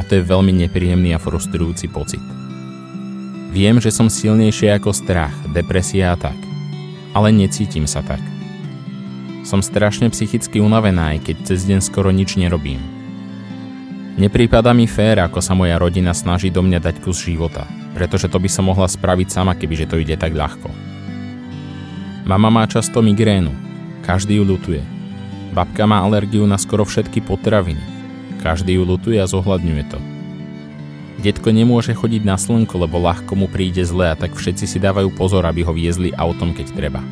A 0.00 0.02
to 0.08 0.16
je 0.16 0.24
veľmi 0.24 0.56
nepríjemný 0.64 1.12
a 1.12 1.20
frustrujúci 1.20 1.92
pocit. 1.92 2.24
Viem, 3.52 3.76
že 3.76 3.92
som 3.92 4.08
silnejšie 4.08 4.72
ako 4.80 4.96
strach, 4.96 5.36
depresia 5.52 6.16
a 6.16 6.16
tak. 6.16 6.38
Ale 7.12 7.28
necítim 7.28 7.84
sa 7.84 8.00
tak. 8.00 8.24
Som 9.44 9.60
strašne 9.60 10.08
psychicky 10.08 10.64
unavená, 10.64 11.12
aj 11.12 11.28
keď 11.28 11.36
cez 11.44 11.68
deň 11.68 11.84
skoro 11.84 12.08
nič 12.08 12.40
nerobím. 12.40 12.80
Neprípada 14.16 14.72
mi 14.72 14.88
fér, 14.88 15.28
ako 15.28 15.44
sa 15.44 15.52
moja 15.52 15.76
rodina 15.76 16.16
snaží 16.16 16.48
do 16.48 16.64
mňa 16.64 16.80
dať 16.80 16.96
kus 17.04 17.20
života, 17.20 17.68
pretože 17.94 18.30
to 18.30 18.38
by 18.38 18.48
som 18.50 18.68
mohla 18.70 18.86
spraviť 18.86 19.28
sama, 19.30 19.58
kebyže 19.58 19.90
to 19.90 19.98
ide 19.98 20.14
tak 20.14 20.34
ľahko. 20.34 20.70
Mama 22.28 22.48
má 22.52 22.64
často 22.70 23.02
migrénu, 23.02 23.50
každý 24.06 24.38
ju 24.38 24.44
lutuje. 24.46 24.82
Babka 25.50 25.82
má 25.88 25.98
alergiu 26.06 26.46
na 26.46 26.54
skoro 26.54 26.86
všetky 26.86 27.26
potraviny, 27.26 27.82
každý 28.38 28.78
ju 28.78 28.86
lutuje 28.86 29.18
a 29.18 29.26
zohľadňuje 29.26 29.84
to. 29.90 29.98
Detko 31.20 31.52
nemôže 31.52 31.92
chodiť 31.92 32.22
na 32.24 32.40
slnko, 32.40 32.80
lebo 32.80 32.96
ľahko 32.96 33.36
mu 33.36 33.44
príde 33.44 33.84
zle 33.84 34.08
a 34.08 34.16
tak 34.16 34.32
všetci 34.32 34.64
si 34.64 34.78
dávajú 34.80 35.12
pozor, 35.12 35.44
aby 35.44 35.60
ho 35.60 35.74
viezli 35.74 36.16
autom, 36.16 36.56
keď 36.56 36.72
treba. 36.72 37.04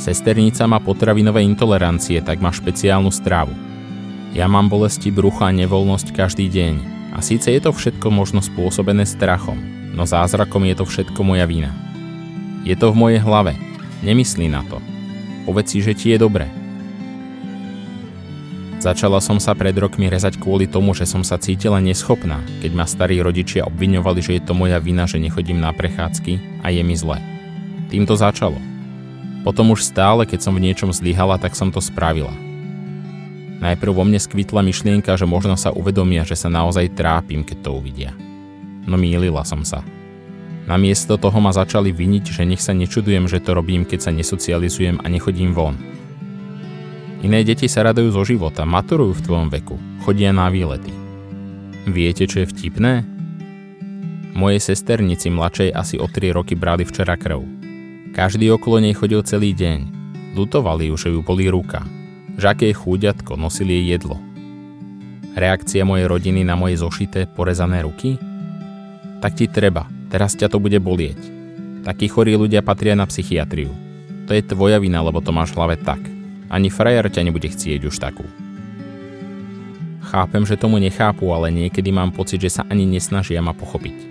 Sesternica 0.00 0.64
má 0.66 0.80
potravinové 0.82 1.44
intolerancie, 1.46 2.18
tak 2.24 2.42
má 2.42 2.50
špeciálnu 2.50 3.12
strávu. 3.12 3.52
Ja 4.34 4.50
mám 4.50 4.66
bolesti 4.66 5.12
brucha 5.12 5.52
a 5.52 5.54
nevoľnosť 5.54 6.10
každý 6.10 6.48
deň. 6.50 6.74
A 7.14 7.18
síce 7.22 7.50
je 7.50 7.60
to 7.60 7.74
všetko 7.74 8.08
možno 8.10 8.38
spôsobené 8.38 9.02
strachom, 9.02 9.58
no 9.94 10.06
zázrakom 10.06 10.64
je 10.66 10.74
to 10.78 10.84
všetko 10.86 11.20
moja 11.22 11.46
vina. 11.46 11.74
Je 12.62 12.76
to 12.76 12.92
v 12.92 13.00
mojej 13.00 13.20
hlave. 13.24 13.56
Nemyslí 14.00 14.48
na 14.48 14.64
to. 14.64 14.80
Povedz 15.48 15.72
si, 15.72 15.78
že 15.80 15.96
ti 15.96 16.12
je 16.12 16.18
dobre. 16.20 16.48
Začala 18.80 19.20
som 19.20 19.36
sa 19.36 19.52
pred 19.52 19.76
rokmi 19.76 20.08
rezať 20.08 20.40
kvôli 20.40 20.64
tomu, 20.64 20.96
že 20.96 21.04
som 21.04 21.20
sa 21.20 21.36
cítila 21.36 21.84
neschopná, 21.84 22.40
keď 22.64 22.72
ma 22.72 22.88
starí 22.88 23.20
rodičia 23.20 23.68
obviňovali, 23.68 24.20
že 24.24 24.40
je 24.40 24.42
to 24.48 24.56
moja 24.56 24.80
vina, 24.80 25.04
že 25.04 25.20
nechodím 25.20 25.60
na 25.60 25.68
prechádzky 25.76 26.64
a 26.64 26.72
je 26.72 26.80
mi 26.80 26.96
zle. 26.96 27.20
Tým 27.92 28.08
to 28.08 28.16
začalo. 28.16 28.56
Potom 29.44 29.76
už 29.76 29.84
stále, 29.84 30.24
keď 30.24 30.48
som 30.48 30.56
v 30.56 30.64
niečom 30.64 30.96
zlyhala, 30.96 31.36
tak 31.36 31.52
som 31.52 31.68
to 31.68 31.80
spravila. 31.84 32.32
Najprv 33.60 33.92
vo 33.92 34.04
mne 34.08 34.16
skvitla 34.16 34.64
myšlienka, 34.64 35.12
že 35.12 35.28
možno 35.28 35.60
sa 35.60 35.68
uvedomia, 35.76 36.24
že 36.24 36.32
sa 36.32 36.48
naozaj 36.48 36.96
trápim, 36.96 37.44
keď 37.44 37.68
to 37.68 37.70
uvidia. 37.76 38.16
No 38.84 38.96
mýlila 38.96 39.44
som 39.44 39.64
sa. 39.64 39.84
Namiesto 40.68 41.18
toho 41.18 41.38
ma 41.42 41.50
začali 41.50 41.90
viniť, 41.90 42.24
že 42.30 42.46
nech 42.46 42.62
sa 42.62 42.76
nečudujem, 42.76 43.26
že 43.26 43.42
to 43.42 43.56
robím, 43.56 43.82
keď 43.82 43.98
sa 44.06 44.10
nesocializujem 44.14 45.02
a 45.02 45.06
nechodím 45.10 45.50
von, 45.50 45.74
Iné 47.20 47.44
deti 47.44 47.68
sa 47.68 47.84
radujú 47.84 48.16
zo 48.16 48.24
života, 48.24 48.64
maturujú 48.64 49.20
v 49.20 49.24
tvojom 49.28 49.48
veku, 49.52 49.76
chodia 50.08 50.32
na 50.32 50.48
výlety. 50.48 50.88
Viete, 51.84 52.24
čo 52.24 52.40
je 52.44 52.48
vtipné? 52.48 53.04
Mojej 54.32 54.60
sesternici 54.72 55.28
mladšej 55.28 55.68
asi 55.68 56.00
o 56.00 56.08
3 56.08 56.32
roky 56.32 56.56
brali 56.56 56.88
včera 56.88 57.20
krv. 57.20 57.44
Každý 58.16 58.48
okolo 58.56 58.80
nej 58.80 58.96
chodil 58.96 59.20
celý 59.20 59.52
deň. 59.52 60.00
Lutovali 60.32 60.88
ju, 60.88 60.96
že 60.96 61.12
ju 61.12 61.20
boli 61.20 61.52
ruka. 61.52 61.84
Že 62.40 62.46
aké 62.48 62.64
je 62.72 62.80
chúďatko, 62.80 63.36
nosili 63.36 63.84
jej 63.84 64.00
jedlo. 64.00 64.16
Reakcia 65.36 65.84
mojej 65.84 66.08
rodiny 66.08 66.40
na 66.40 66.56
moje 66.56 66.80
zošité, 66.80 67.28
porezané 67.28 67.84
ruky? 67.84 68.16
Tak 69.20 69.36
ti 69.36 69.46
treba, 69.52 69.84
teraz 70.08 70.32
ťa 70.32 70.48
to 70.48 70.56
bude 70.56 70.80
bolieť. 70.80 71.20
Takí 71.84 72.08
chorí 72.08 72.36
ľudia 72.36 72.64
patria 72.64 72.96
na 72.96 73.04
psychiatriu. 73.04 73.72
To 74.24 74.32
je 74.32 74.40
tvoja 74.40 74.80
vina, 74.80 75.04
lebo 75.04 75.20
to 75.20 75.32
máš 75.32 75.52
v 75.52 75.60
hlave 75.60 75.76
tak. 75.76 76.00
Ani 76.48 76.72
frajer 76.72 77.08
ťa 77.12 77.28
nebude 77.28 77.48
chcieť 77.52 77.84
už 77.84 78.00
takú. 78.00 78.24
Chápem, 80.10 80.42
že 80.42 80.58
tomu 80.58 80.80
nechápu, 80.82 81.30
ale 81.30 81.54
niekedy 81.54 81.92
mám 81.94 82.10
pocit, 82.10 82.42
že 82.42 82.50
sa 82.50 82.62
ani 82.66 82.88
nesnažia 82.88 83.38
ma 83.44 83.54
pochopiť. 83.54 84.10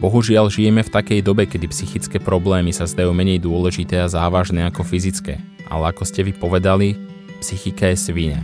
Bohužiaľ 0.00 0.50
žijeme 0.50 0.82
v 0.82 0.90
takej 0.90 1.20
dobe, 1.22 1.46
kedy 1.46 1.70
psychické 1.70 2.18
problémy 2.18 2.74
sa 2.74 2.88
zdajú 2.88 3.14
menej 3.14 3.42
dôležité 3.42 4.02
a 4.02 4.10
závažné 4.10 4.66
ako 4.66 4.82
fyzické, 4.82 5.38
ale 5.70 5.92
ako 5.92 6.02
ste 6.02 6.26
vy 6.26 6.32
povedali, 6.34 6.98
psychika 7.42 7.90
je 7.90 7.98
svinia. 7.98 8.42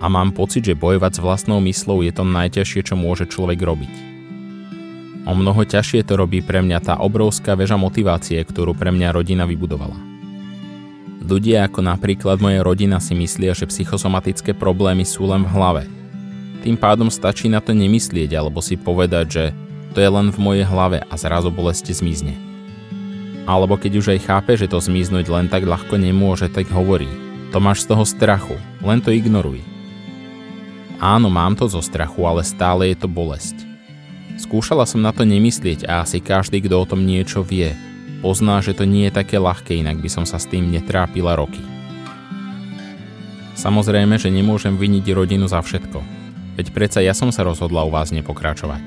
A 0.00 0.10
mám 0.12 0.34
pocit, 0.34 0.64
že 0.64 0.76
bojovať 0.76 1.16
s 1.16 1.24
vlastnou 1.24 1.60
myslou 1.64 2.04
je 2.04 2.12
to 2.12 2.24
najťažšie, 2.26 2.80
čo 2.84 2.94
môže 2.96 3.30
človek 3.30 3.60
robiť. 3.60 4.17
O 5.28 5.36
mnoho 5.36 5.60
ťažšie 5.60 6.08
to 6.08 6.16
robí 6.16 6.40
pre 6.40 6.64
mňa 6.64 6.78
tá 6.80 6.94
obrovská 6.96 7.52
väža 7.52 7.76
motivácie, 7.76 8.40
ktorú 8.40 8.72
pre 8.72 8.88
mňa 8.88 9.12
rodina 9.12 9.44
vybudovala. 9.44 9.92
Ľudia 11.28 11.68
ako 11.68 11.84
napríklad 11.84 12.40
moja 12.40 12.64
rodina 12.64 12.96
si 12.96 13.12
myslia, 13.12 13.52
že 13.52 13.68
psychosomatické 13.68 14.56
problémy 14.56 15.04
sú 15.04 15.28
len 15.28 15.44
v 15.44 15.52
hlave. 15.52 15.84
Tým 16.64 16.80
pádom 16.80 17.12
stačí 17.12 17.52
na 17.52 17.60
to 17.60 17.76
nemyslieť 17.76 18.32
alebo 18.32 18.64
si 18.64 18.80
povedať, 18.80 19.26
že 19.28 19.44
to 19.92 20.00
je 20.00 20.08
len 20.08 20.32
v 20.32 20.40
mojej 20.40 20.64
hlave 20.64 21.04
a 21.04 21.14
zrazu 21.20 21.52
bolesti 21.52 21.92
zmizne. 21.92 22.32
Alebo 23.44 23.76
keď 23.76 23.92
už 24.00 24.06
aj 24.16 24.24
chápe, 24.24 24.56
že 24.56 24.64
to 24.64 24.80
zmiznúť 24.80 25.28
len 25.28 25.52
tak 25.52 25.68
ľahko 25.68 26.00
nemôže, 26.00 26.48
tak 26.48 26.72
hovorí. 26.72 27.08
To 27.52 27.60
máš 27.60 27.84
z 27.84 27.92
toho 27.92 28.08
strachu, 28.08 28.56
len 28.80 29.04
to 29.04 29.12
ignoruj. 29.12 29.60
Áno, 30.96 31.28
mám 31.28 31.52
to 31.52 31.68
zo 31.68 31.84
strachu, 31.84 32.24
ale 32.24 32.40
stále 32.40 32.88
je 32.88 32.96
to 33.04 33.08
bolesť. 33.08 33.67
Skúšala 34.38 34.86
som 34.86 35.02
na 35.02 35.10
to 35.10 35.26
nemyslieť 35.26 35.84
a 35.90 36.06
asi 36.06 36.22
každý, 36.22 36.62
kto 36.62 36.78
o 36.78 36.88
tom 36.88 37.02
niečo 37.04 37.42
vie, 37.42 37.74
Pozná, 38.18 38.58
že 38.58 38.74
to 38.74 38.82
nie 38.82 39.06
je 39.06 39.14
také 39.14 39.38
ľahké, 39.38 39.78
inak 39.78 40.02
by 40.02 40.10
som 40.10 40.26
sa 40.26 40.42
s 40.42 40.50
tým 40.50 40.74
netrápila 40.74 41.38
roky. 41.38 41.62
Samozrejme, 43.54 44.18
že 44.18 44.30
nemôžem 44.30 44.74
viniť 44.74 45.06
rodinu 45.14 45.46
za 45.46 45.62
všetko. 45.62 46.02
Veď 46.58 46.66
predsa 46.74 46.98
ja 46.98 47.14
som 47.14 47.30
sa 47.30 47.46
rozhodla 47.46 47.86
u 47.86 47.94
vás 47.94 48.10
nepokračovať. 48.10 48.82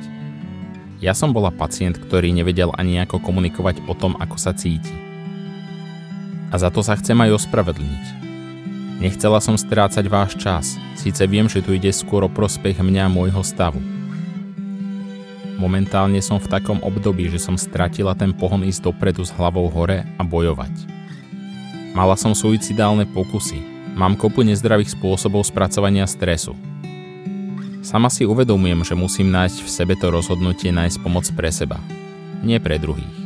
Ja 0.99 1.15
som 1.15 1.31
bola 1.31 1.47
pacient, 1.47 1.95
ktorý 1.95 2.35
nevedel 2.35 2.75
ani 2.75 2.99
ako 2.99 3.23
komunikovať 3.23 3.87
o 3.87 3.95
tom, 3.95 4.19
ako 4.19 4.35
sa 4.35 4.51
cíti. 4.51 4.91
A 6.51 6.59
za 6.59 6.67
to 6.67 6.83
sa 6.83 6.99
chcem 6.99 7.15
aj 7.15 7.39
ospravedlniť. 7.39 8.05
Nechcela 8.99 9.39
som 9.39 9.55
strácať 9.55 10.11
váš 10.11 10.35
čas, 10.35 10.75
síce 10.99 11.23
viem, 11.23 11.47
že 11.47 11.63
tu 11.63 11.71
ide 11.71 11.89
skôr 11.95 12.27
o 12.27 12.29
prospech 12.29 12.83
mňa 12.83 13.07
a 13.07 13.13
môjho 13.13 13.41
stavu. 13.41 13.79
Momentálne 15.59 16.21
som 16.23 16.39
v 16.39 16.47
takom 16.47 16.79
období, 16.79 17.27
že 17.27 17.39
som 17.41 17.59
stratila 17.59 18.15
ten 18.15 18.31
pohon 18.31 18.63
ísť 18.63 18.87
dopredu 18.87 19.25
s 19.25 19.33
hlavou 19.35 19.67
hore 19.67 20.07
a 20.15 20.23
bojovať. 20.23 20.71
Mala 21.91 22.15
som 22.15 22.31
suicidálne 22.31 23.03
pokusy, 23.03 23.59
mám 23.99 24.15
kopu 24.15 24.47
nezdravých 24.47 24.95
spôsobov 24.95 25.43
spracovania 25.43 26.07
stresu. 26.07 26.55
Sama 27.83 28.07
si 28.07 28.23
uvedomujem, 28.23 28.85
že 28.85 28.95
musím 28.95 29.33
nájsť 29.33 29.57
v 29.65 29.69
sebe 29.69 29.93
to 29.97 30.13
rozhodnutie 30.13 30.71
nájsť 30.71 31.01
pomoc 31.01 31.25
pre 31.35 31.49
seba, 31.51 31.81
nie 32.45 32.61
pre 32.61 32.77
druhých. 32.79 33.17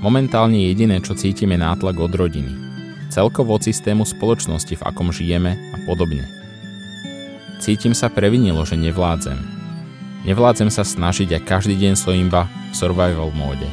Momentálne 0.00 0.56
jediné, 0.56 0.98
čo 1.04 1.12
cítime 1.12 1.60
nátlak 1.60 2.00
od 2.00 2.10
rodiny, 2.16 2.56
celkovo 3.12 3.60
od 3.60 3.62
systému 3.62 4.08
spoločnosti, 4.08 4.80
v 4.80 4.86
akom 4.86 5.12
žijeme 5.12 5.54
a 5.54 5.76
podobne. 5.84 6.24
Cítim 7.60 7.92
sa 7.92 8.08
previnilo, 8.08 8.64
že 8.64 8.80
nevládzem, 8.80 9.59
Nevládzem 10.20 10.68
sa 10.68 10.84
snažiť 10.84 11.32
a 11.32 11.40
každý 11.40 11.80
deň 11.80 11.96
som 11.96 12.12
iba 12.12 12.44
v 12.44 12.74
survival 12.76 13.32
móde. 13.32 13.64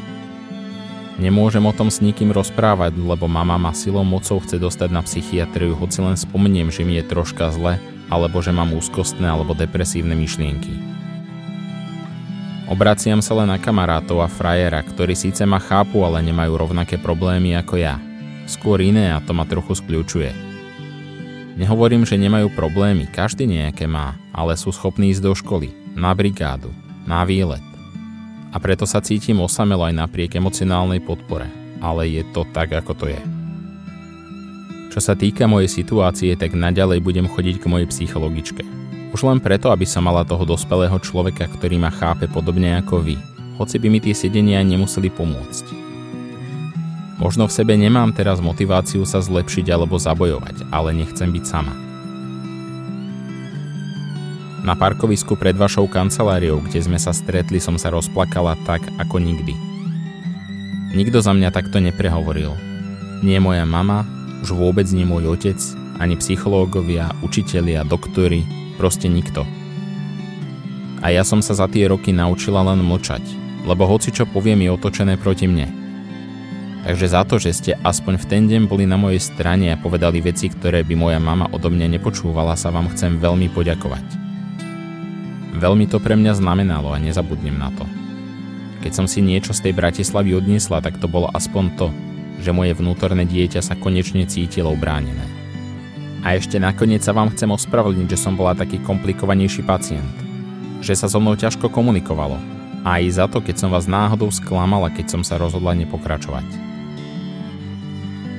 Nemôžem 1.18 1.66
o 1.66 1.74
tom 1.74 1.89
s 1.92 2.00
nikým 2.00 2.30
rozprávať, 2.30 2.96
lebo 2.96 3.25
mama 3.25 3.58
ma 3.58 3.74
silou 3.74 4.06
mocou 4.06 4.38
chce 4.39 4.62
dostať 4.62 4.89
na 4.94 5.01
psychiatriu, 5.01 5.74
hoci 5.75 6.00
len 6.00 6.16
spomeniem, 6.16 6.70
že 6.70 6.86
mi 6.86 6.96
je 7.01 7.10
troška 7.10 7.51
zle, 7.51 7.82
alebo 8.08 8.39
že 8.39 8.56
mám 8.56 8.72
úzkostné 8.72 9.27
alebo 9.27 9.58
depresívne 9.58 10.13
myšlienky. 10.13 10.77
Obraciam 12.70 13.24
sa 13.24 13.34
len 13.44 13.50
na 13.50 13.58
kamarátov 13.58 14.22
a 14.24 14.30
frajera, 14.30 14.84
ktorí 14.84 15.16
síce 15.18 15.44
ma 15.44 15.58
chápu, 15.58 16.04
ale 16.04 16.22
nemajú 16.22 16.54
rovnaké 16.54 17.00
problémy 17.00 17.56
ako 17.60 17.80
ja. 17.80 17.96
Skôr 18.48 18.80
iné 18.84 19.12
a 19.12 19.20
to 19.24 19.36
ma 19.36 19.44
trochu 19.44 19.75
skľúčuje. 19.75 20.32
Nehovorím, 21.58 22.06
že 22.06 22.22
nemajú 22.22 22.54
problémy, 22.54 23.10
každý 23.10 23.50
nejaké 23.50 23.89
má, 23.89 24.16
ale 24.30 24.54
sú 24.54 24.70
schopní 24.70 25.10
ísť 25.10 25.24
do 25.25 25.34
školy, 25.34 25.87
na 25.98 26.13
brigádu, 26.13 26.70
na 27.10 27.25
výlet. 27.25 27.66
A 28.54 28.62
preto 28.62 28.86
sa 28.86 29.01
cítim 29.01 29.42
osamelo 29.42 29.82
aj 29.82 29.98
napriek 29.98 30.38
emocionálnej 30.38 31.01
podpore, 31.01 31.50
ale 31.82 32.06
je 32.06 32.24
to 32.32 32.46
tak, 32.54 32.70
ako 32.70 32.94
to 32.94 33.06
je. 33.10 33.22
Čo 34.94 35.00
sa 35.01 35.13
týka 35.18 35.50
mojej 35.50 35.68
situácie, 35.68 36.38
tak 36.38 36.54
naďalej 36.54 37.01
budem 37.01 37.25
chodiť 37.25 37.60
k 37.60 37.70
mojej 37.70 37.89
psychologičke. 37.89 38.62
Už 39.12 39.25
len 39.25 39.42
preto, 39.42 39.74
aby 39.74 39.89
som 39.89 40.06
mala 40.06 40.22
toho 40.22 40.46
dospelého 40.46 40.96
človeka, 41.01 41.50
ktorý 41.50 41.82
ma 41.82 41.89
chápe 41.89 42.30
podobne 42.30 42.77
ako 42.77 43.01
vy, 43.01 43.18
hoci 43.58 43.82
by 43.82 43.88
mi 43.89 43.98
tie 43.98 44.13
sedenia 44.13 44.62
nemuseli 44.62 45.10
pomôcť. 45.10 45.66
Možno 47.18 47.50
v 47.50 47.56
sebe 47.58 47.74
nemám 47.74 48.13
teraz 48.13 48.38
motiváciu 48.38 49.01
sa 49.10 49.18
zlepšiť 49.18 49.74
alebo 49.74 49.98
zabojovať, 49.98 50.70
ale 50.70 50.94
nechcem 50.94 51.34
byť 51.34 51.44
sama. 51.50 51.87
Na 54.67 54.75
parkovisku 54.75 55.39
pred 55.39 55.55
vašou 55.55 55.88
kanceláriou, 55.88 56.59
kde 56.59 56.83
sme 56.83 57.00
sa 57.00 57.15
stretli, 57.15 57.55
som 57.55 57.79
sa 57.79 57.88
rozplakala 57.88 58.59
tak, 58.67 58.83
ako 59.00 59.24
nikdy. 59.24 59.55
Nikto 60.91 61.24
za 61.24 61.31
mňa 61.31 61.55
takto 61.55 61.79
neprehovoril. 61.79 62.51
Nie 63.24 63.39
moja 63.39 63.63
mama, 63.63 64.03
Už 64.43 64.53
vôbec 64.53 64.86
nie 64.91 65.07
môj 65.07 65.39
otec, 65.39 65.57
ani 66.03 66.19
psychológovia, 66.19 67.09
učitelia, 67.24 67.88
doktory, 67.88 68.43
proste 68.75 69.07
nikto. 69.07 69.47
A 71.01 71.15
ja 71.15 71.24
som 71.24 71.39
sa 71.39 71.55
za 71.55 71.65
tie 71.71 71.88
roky 71.88 72.12
naučila 72.12 72.62
len 72.62 72.83
mlčať, 72.83 73.24
lebo 73.63 73.88
hoci 73.88 74.12
čo 74.12 74.27
poviem 74.27 74.67
je 74.67 74.75
otočené 74.75 75.15
proti 75.17 75.47
mne. 75.47 75.71
Takže 76.86 77.07
za 77.07 77.24
to, 77.24 77.39
že 77.39 77.55
ste 77.55 77.71
aspoň 77.81 78.19
v 78.19 78.25
ten 78.29 78.43
deň 78.45 78.62
boli 78.69 78.83
na 78.86 79.00
mojej 79.00 79.24
strane 79.24 79.71
a 79.74 79.79
povedali 79.79 80.21
veci, 80.21 80.51
ktoré 80.51 80.83
by 80.83 80.93
moja 80.93 81.19
mama 81.24 81.50
odo 81.55 81.71
mňa 81.71 81.97
nepočúvala, 81.97 82.59
sa 82.59 82.69
vám 82.69 82.91
chcem 82.93 83.17
veľmi 83.17 83.50
poďakovať. 83.50 84.26
Veľmi 85.57 85.89
to 85.89 85.97
pre 85.97 86.13
mňa 86.13 86.37
znamenalo 86.37 86.93
a 86.93 87.01
nezabudnem 87.01 87.57
na 87.57 87.73
to. 87.73 87.81
Keď 88.85 88.91
som 88.93 89.09
si 89.09 89.25
niečo 89.25 89.57
z 89.57 89.65
tej 89.65 89.73
Bratislavy 89.73 90.37
odniesla, 90.37 90.85
tak 90.85 91.01
to 91.01 91.09
bolo 91.09 91.33
aspoň 91.33 91.65
to, 91.73 91.87
že 92.37 92.53
moje 92.53 92.77
vnútorné 92.77 93.25
dieťa 93.25 93.65
sa 93.65 93.73
konečne 93.73 94.29
cítilo 94.29 94.69
ubránené. 94.69 95.25
A 96.21 96.37
ešte 96.37 96.61
nakoniec 96.61 97.01
sa 97.01 97.09
vám 97.09 97.33
chcem 97.33 97.49
ospravedlniť, 97.49 98.13
že 98.13 98.21
som 98.21 98.37
bola 98.37 98.53
taký 98.53 98.77
komplikovanejší 98.85 99.65
pacient. 99.65 100.13
Že 100.85 100.93
sa 100.93 101.07
so 101.09 101.17
mnou 101.17 101.33
ťažko 101.33 101.73
komunikovalo. 101.73 102.37
A 102.85 103.01
aj 103.01 103.17
za 103.17 103.25
to, 103.25 103.41
keď 103.41 103.65
som 103.65 103.73
vás 103.73 103.89
náhodou 103.89 104.29
sklamala, 104.29 104.93
keď 104.93 105.17
som 105.17 105.21
sa 105.25 105.41
rozhodla 105.41 105.73
nepokračovať. 105.73 106.45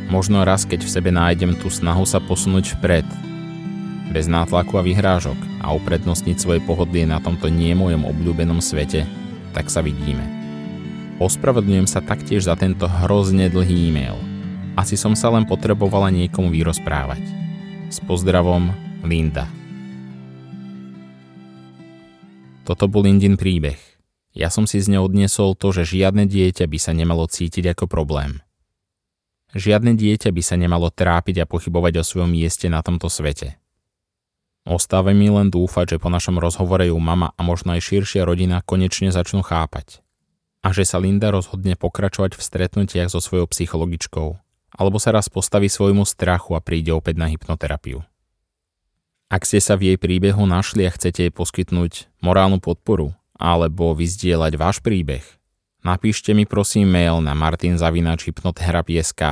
Možno 0.09 0.47
raz, 0.47 0.63
keď 0.65 0.87
v 0.87 0.95
sebe 0.95 1.11
nájdem 1.11 1.59
tú 1.59 1.67
snahu 1.67 2.07
sa 2.07 2.23
posunúť 2.23 2.79
vpred, 2.79 3.05
bez 4.09 4.25
nátlaku 4.25 4.81
a 4.81 4.83
vyhrážok 4.83 5.37
a 5.61 5.73
uprednostniť 5.77 6.37
svoje 6.41 6.61
pohodlie 6.65 7.05
na 7.05 7.21
tomto 7.21 7.53
nie 7.53 7.77
mojom 7.77 8.09
obľúbenom 8.09 8.65
svete, 8.65 9.05
tak 9.53 9.69
sa 9.69 9.85
vidíme. 9.85 10.25
Ospravedlňujem 11.19 11.89
sa 11.91 12.01
taktiež 12.01 12.47
za 12.47 12.55
tento 12.55 12.87
hrozne 12.87 13.51
dlhý 13.51 13.91
e-mail. 13.91 14.17
Asi 14.79 14.95
som 14.95 15.19
sa 15.19 15.35
len 15.35 15.43
potrebovala 15.45 16.15
niekomu 16.15 16.55
vyrozprávať. 16.55 17.21
S 17.91 17.99
pozdravom, 17.99 18.71
Linda. 19.03 19.51
Toto 22.63 22.87
bol 22.87 23.09
Lindin 23.09 23.35
príbeh. 23.35 23.81
Ja 24.37 24.53
som 24.53 24.69
si 24.71 24.79
z 24.79 24.93
neho 24.93 25.09
odniesol 25.09 25.59
to, 25.59 25.75
že 25.75 25.99
žiadne 25.99 26.29
dieťa 26.29 26.71
by 26.71 26.79
sa 26.79 26.95
nemalo 26.95 27.27
cítiť 27.27 27.75
ako 27.75 27.91
problém. 27.91 28.39
Žiadne 29.57 29.97
dieťa 29.97 30.31
by 30.31 30.43
sa 30.45 30.55
nemalo 30.61 30.93
trápiť 30.93 31.43
a 31.43 31.49
pochybovať 31.49 31.99
o 31.99 32.07
svojom 32.07 32.31
mieste 32.31 32.69
na 32.69 32.85
tomto 32.85 33.09
svete. 33.09 33.57
Ostáva 34.69 35.17
mi 35.17 35.33
len 35.33 35.49
dúfať, 35.49 35.97
že 35.97 35.99
po 36.03 36.13
našom 36.13 36.37
rozhovore 36.37 36.85
ju 36.85 37.01
mama 37.01 37.33
a 37.33 37.41
možno 37.41 37.73
aj 37.73 37.89
širšia 37.89 38.29
rodina 38.29 38.61
konečne 38.61 39.09
začnú 39.09 39.41
chápať. 39.41 40.05
A 40.61 40.77
že 40.77 40.85
sa 40.85 41.01
Linda 41.01 41.33
rozhodne 41.33 41.73
pokračovať 41.73 42.37
v 42.37 42.45
stretnutiach 42.45 43.09
so 43.09 43.17
svojou 43.17 43.49
psychologičkou, 43.49 44.37
alebo 44.77 45.01
sa 45.01 45.17
raz 45.17 45.33
postaví 45.33 45.73
svojmu 45.73 46.05
strachu 46.05 46.53
a 46.53 46.61
príde 46.61 46.93
opäť 46.93 47.17
na 47.17 47.33
hypnoterapiu. 47.33 48.05
Ak 49.33 49.49
ste 49.49 49.57
sa 49.57 49.73
v 49.81 49.97
jej 49.97 49.97
príbehu 49.97 50.45
našli 50.45 50.85
a 50.85 50.93
chcete 50.93 51.25
jej 51.25 51.33
poskytnúť 51.33 52.21
morálnu 52.21 52.61
podporu 52.61 53.17
alebo 53.41 53.97
vyzdieľať 53.97 54.53
váš 54.61 54.85
príbeh, 54.85 55.25
napíšte 55.81 56.37
mi 56.37 56.45
prosím 56.45 56.93
mail 56.93 57.25
na 57.25 57.33
martinzavinačhypnotherapie.sk 57.33 59.23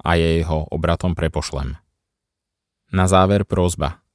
a 0.00 0.10
jej 0.16 0.40
ho 0.48 0.64
obratom 0.72 1.12
prepošlem. 1.12 1.76
Na 2.88 3.04
záver 3.04 3.44
prozba– 3.44 4.00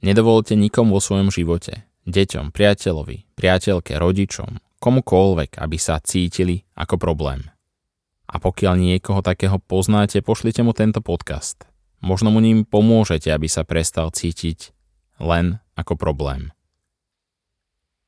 Nedovolte 0.00 0.56
nikomu 0.56 0.96
vo 0.96 1.00
svojom 1.04 1.28
živote, 1.28 1.84
deťom, 2.08 2.56
priateľovi, 2.56 3.36
priateľke, 3.36 4.00
rodičom, 4.00 4.56
komukoľvek, 4.80 5.60
aby 5.60 5.76
sa 5.76 6.00
cítili 6.00 6.64
ako 6.72 6.96
problém. 6.96 7.44
A 8.24 8.40
pokiaľ 8.40 8.80
niekoho 8.80 9.20
takého 9.20 9.60
poznáte, 9.60 10.24
pošlite 10.24 10.64
mu 10.64 10.72
tento 10.72 11.04
podcast. 11.04 11.68
Možno 12.00 12.32
mu 12.32 12.40
ním 12.40 12.64
pomôžete, 12.64 13.28
aby 13.28 13.44
sa 13.44 13.60
prestal 13.60 14.08
cítiť 14.08 14.72
len 15.20 15.60
ako 15.76 16.00
problém. 16.00 16.48